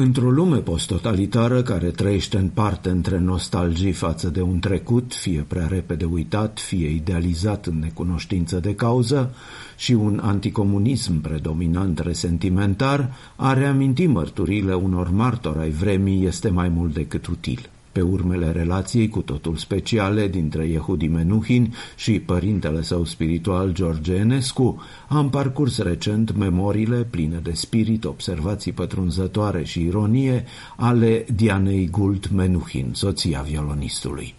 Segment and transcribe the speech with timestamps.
[0.00, 5.66] Într-o lume posttotalitară care trăiește în parte între nostalgii față de un trecut, fie prea
[5.66, 9.34] repede uitat, fie idealizat în necunoștință de cauză,
[9.76, 16.94] și un anticomunism predominant resentimentar, a reaminti mărturile unor martori ai vremii este mai mult
[16.94, 23.72] decât util pe urmele relației cu totul speciale dintre Yehudi Menuhin și părintele său spiritual
[23.72, 30.44] George Enescu, am parcurs recent memoriile pline de spirit, observații pătrunzătoare și ironie
[30.76, 34.37] ale Dianei Gult Menuhin, soția violonistului.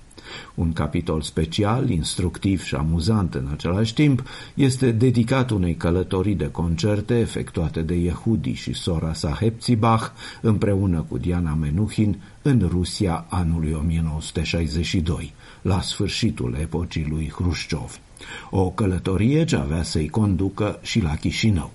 [0.55, 7.19] Un capitol special, instructiv și amuzant în același timp, este dedicat unei călătorii de concerte
[7.19, 15.33] efectuate de Yehudi și sora sa Hepzibach împreună cu Diana Menuhin în Rusia anului 1962,
[15.61, 17.99] la sfârșitul epocii lui Hrușciov.
[18.49, 21.71] O călătorie ce avea să-i conducă și la Chișinău.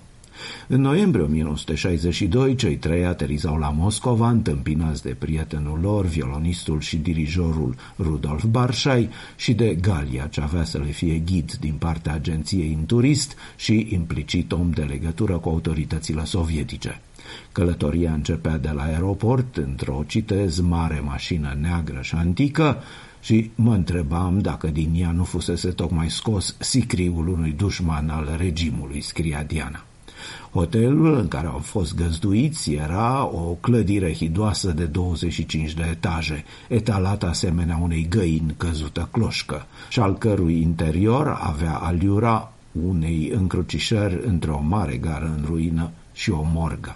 [0.67, 7.75] În noiembrie 1962, cei trei aterizau la Moscova, întâmpinați de prietenul lor, violonistul și dirijorul
[7.99, 12.85] Rudolf Barșai și de Galia, ce avea să le fie ghid din partea agenției în
[12.85, 17.01] turist și implicit om de legătură cu autoritățile sovietice.
[17.51, 22.77] Călătoria începea de la aeroport, într-o, citez, mare mașină neagră și antică,
[23.21, 29.01] și mă întrebam dacă din ea nu fusese tocmai scos sicriul unui dușman al regimului,
[29.01, 29.85] scria Diana.
[30.51, 37.27] Hotelul în care au fost găzduiți era o clădire hidoasă de 25 de etaje, etalată
[37.27, 42.51] asemenea unei găini căzută cloșcă, și al cărui interior avea aliura
[42.87, 46.95] unei încrucișări între o mare gară în ruină și o morgă.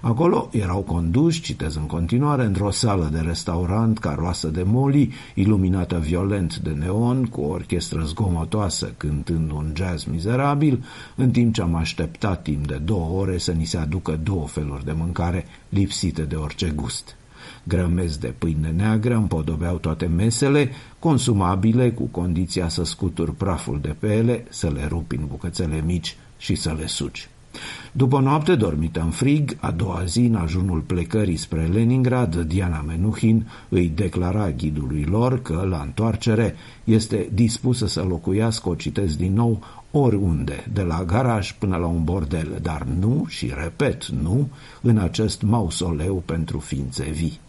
[0.00, 6.56] Acolo erau conduși, citez în continuare, într-o sală de restaurant caroasă de moli, iluminată violent
[6.56, 12.42] de neon, cu o orchestră zgomotoasă cântând un jazz mizerabil, în timp ce am așteptat
[12.42, 16.72] timp de două ore să ni se aducă două feluri de mâncare lipsite de orice
[16.74, 17.16] gust.
[17.62, 24.14] Grămezi de pâine neagră împodobeau toate mesele, consumabile cu condiția să scuturi praful de pe
[24.14, 27.28] ele, să le rupi în bucățele mici și să le suci.
[27.92, 33.48] După noapte dormită în frig, a doua zi, în ajunul plecării spre Leningrad, Diana Menuhin
[33.68, 39.62] îi declara ghidului lor că, la întoarcere, este dispusă să locuiască, o citesc din nou,
[39.90, 44.48] oriunde, de la garaj până la un bordel, dar nu, și repet, nu,
[44.80, 47.40] în acest mausoleu pentru ființe vii.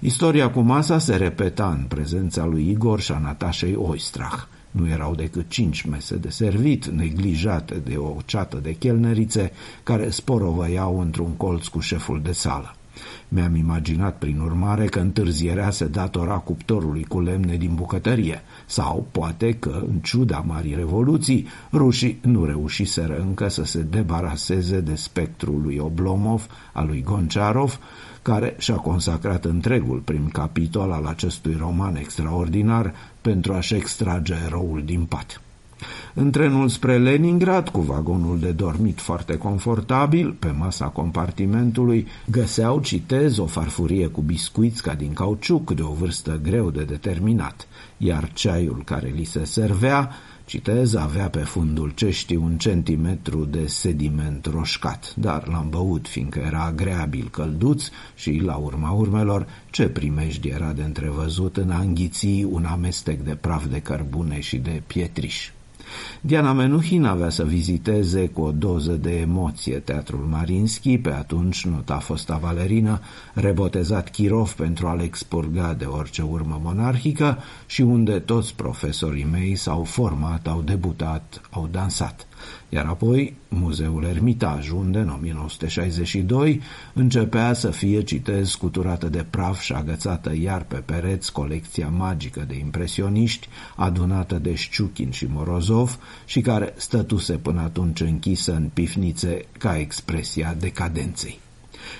[0.00, 4.46] Istoria cu masa se repeta în prezența lui Igor și a Natașei Oistrach.
[4.76, 11.00] Nu erau decât cinci mese de servit, neglijate de o ceată de chelnerițe care sporovăiau
[11.00, 12.74] într-un colț cu șeful de sală.
[13.28, 19.52] Mi-am imaginat, prin urmare, că întârzierea se datora cuptorului cu lemne din bucătărie, sau poate
[19.52, 25.78] că, în ciuda Marii Revoluții, rușii nu reușiseră încă să se debaraseze de spectrul lui
[25.78, 27.78] Oblomov, al lui Gonciarov,
[28.22, 35.04] care și-a consacrat întregul prim capitol al acestui roman extraordinar pentru a-și extrage eroul din
[35.04, 35.40] pat.
[36.18, 43.38] În trenul spre Leningrad, cu vagonul de dormit foarte confortabil, pe masa compartimentului, găseau, citez,
[43.38, 48.82] o farfurie cu biscuiți ca din cauciuc de o vârstă greu de determinat, iar ceaiul
[48.84, 50.10] care li se servea
[50.44, 56.62] Citez, avea pe fundul ceștii un centimetru de sediment roșcat, dar l-am băut fiindcă era
[56.62, 62.64] agreabil călduț și, la urma urmelor, ce primești era de întrevăzut în a înghiți un
[62.64, 65.50] amestec de praf de cărbune și de pietriș.
[66.20, 71.98] Diana Menuhin avea să viziteze cu o doză de emoție teatrul Marinski, pe atunci nota
[71.98, 73.00] fosta valerină,
[73.34, 79.84] rebotezat Kirov pentru a-l expurga de orice urmă monarhică și unde toți profesorii mei s-au
[79.84, 82.26] format, au debutat, au dansat
[82.68, 86.60] iar apoi Muzeul Ermitaj, unde în 1962
[86.94, 92.58] începea să fie, citez, scuturată de praf și agățată iar pe pereți colecția magică de
[92.58, 99.78] impresioniști adunată de Șciuchin și Morozov și care stătuse până atunci închisă în pifnițe ca
[99.78, 101.45] expresia decadenței.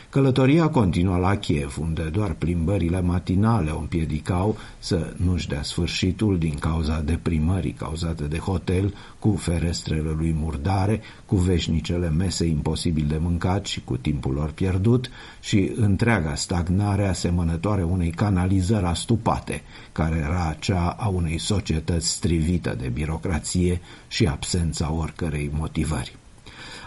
[0.08, 6.54] Călătoria continua la Kiev, unde doar plimbările matinale o împiedicau să nu-și dea sfârșitul din
[6.54, 13.66] cauza deprimării cauzate de hotel, cu ferestrele lui murdare, cu veșnicele mese imposibil de mâncat
[13.66, 15.10] și cu timpul lor pierdut
[15.40, 19.62] și întreaga stagnare asemănătoare unei canalizări astupate,
[19.92, 26.16] care era cea a unei societăți strivită de birocrație și absența oricărei motivări.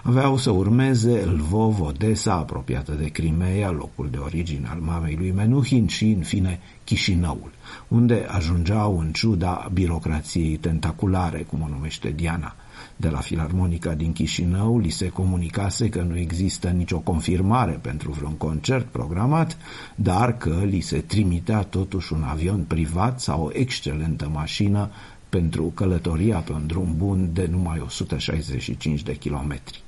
[0.04, 5.88] Aveau să urmeze Lvov, Odessa, apropiată de Crimea, locul de origine al mamei lui Menuhin
[5.88, 7.52] și, în fine, Chișinăul,
[7.88, 12.56] unde ajungeau în ciuda birocrației tentaculare, cum o numește Diana.
[12.96, 18.38] De la Filarmonica din Chișinău li se comunicase că nu există nicio confirmare pentru vreun
[18.38, 19.58] concert programat,
[19.96, 24.90] dar că li se trimitea totuși un avion privat sau o excelentă mașină
[25.30, 29.84] pentru călătoria pe un drum bun de numai 165 de kilometri.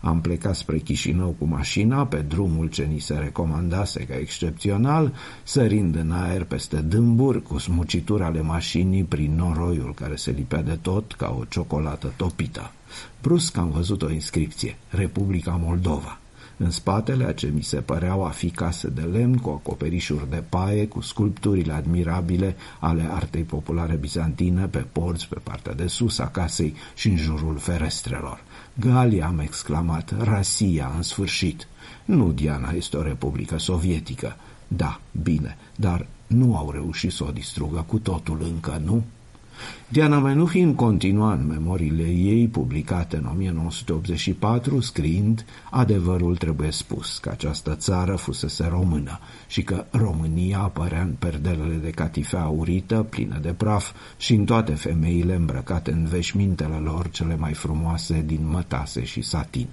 [0.00, 5.12] Am plecat spre Chișinău cu mașina pe drumul ce ni se recomandase ca excepțional,
[5.42, 10.78] sărind în aer peste dâmburi cu smucituri ale mașinii prin noroiul care se lipea de
[10.82, 12.70] tot ca o ciocolată topită.
[13.22, 16.18] Brusc am văzut o inscripție, Republica Moldova.
[16.58, 20.42] În spatele a ce mi se păreau a fi case de lemn cu acoperișuri de
[20.48, 26.28] paie, cu sculpturile admirabile ale artei populare bizantine pe porți, pe partea de sus a
[26.28, 28.40] casei și în jurul ferestrelor.
[28.74, 31.68] Galia, am exclamat, Rasia, în sfârșit.
[32.04, 34.36] Nu, Diana, este o republică sovietică.
[34.68, 39.04] Da, bine, dar nu au reușit să o distrugă cu totul încă, nu?
[39.88, 47.74] Diana Menuhin continua în memoriile ei, publicate în 1984, scriind Adevărul trebuie spus, că această
[47.74, 53.92] țară fusese română și că România apărea în perdelele de catifea aurită, plină de praf,
[54.16, 59.66] și în toate femeile îmbrăcate în veșmintele lor cele mai frumoase din mătase și satin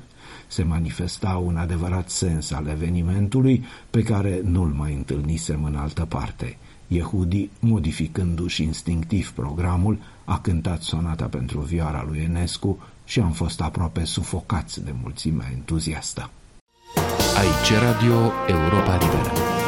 [0.47, 6.57] se manifesta un adevărat sens al evenimentului pe care nu-l mai întâlnisem în altă parte.
[6.87, 14.03] Yehudi, modificându-și instinctiv programul, a cântat sonata pentru vioara lui Enescu și am fost aproape
[14.03, 16.29] sufocați de mulțimea entuziastă.
[17.37, 19.62] Aici Radio Europa Liberă.